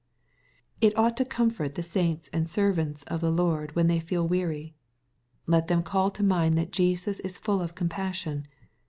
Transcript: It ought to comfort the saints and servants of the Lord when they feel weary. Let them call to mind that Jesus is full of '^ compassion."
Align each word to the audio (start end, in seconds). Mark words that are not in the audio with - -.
It 0.81 0.97
ought 0.97 1.15
to 1.17 1.25
comfort 1.25 1.75
the 1.75 1.83
saints 1.83 2.27
and 2.33 2.49
servants 2.49 3.03
of 3.03 3.21
the 3.21 3.29
Lord 3.29 3.75
when 3.75 3.85
they 3.85 3.99
feel 3.99 4.27
weary. 4.27 4.73
Let 5.45 5.67
them 5.67 5.83
call 5.83 6.09
to 6.09 6.23
mind 6.23 6.57
that 6.57 6.71
Jesus 6.71 7.19
is 7.19 7.37
full 7.37 7.61
of 7.61 7.73
'^ 7.73 7.75
compassion." 7.75 8.47